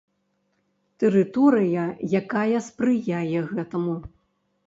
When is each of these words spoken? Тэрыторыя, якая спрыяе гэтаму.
Тэрыторыя, 1.01 1.83
якая 2.21 2.59
спрыяе 2.69 3.39
гэтаму. 3.53 3.95